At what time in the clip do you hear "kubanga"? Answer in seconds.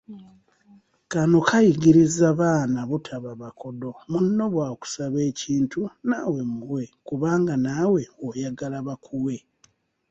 7.07-7.53